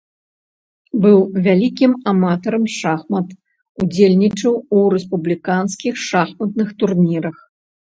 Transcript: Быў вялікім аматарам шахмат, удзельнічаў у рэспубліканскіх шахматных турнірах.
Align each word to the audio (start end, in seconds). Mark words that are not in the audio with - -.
Быў 1.03 1.19
вялікім 1.47 1.91
аматарам 2.13 2.65
шахмат, 2.79 3.27
удзельнічаў 3.83 4.53
у 4.59 4.77
рэспубліканскіх 4.99 5.93
шахматных 6.11 6.79
турнірах. 6.83 7.37